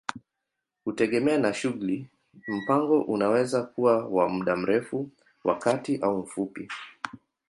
Kutegemea 0.83 1.37
na 1.37 1.53
shughuli, 1.53 2.07
mpango 2.47 3.01
unaweza 3.01 3.63
kuwa 3.63 4.07
wa 4.07 4.29
muda 4.29 4.55
mrefu, 4.55 5.09
wa 5.43 5.57
kati 5.59 5.97
au 5.97 6.17
mfupi. 6.17 6.67